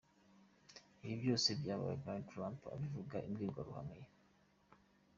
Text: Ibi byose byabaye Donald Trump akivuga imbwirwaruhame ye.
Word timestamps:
Ibi 1.03 1.15
byose 1.21 1.47
byabaye 1.59 1.95
Donald 2.03 2.25
Trump 2.31 2.59
akivuga 2.75 3.17
imbwirwaruhame 3.27 3.95
ye. 4.01 4.07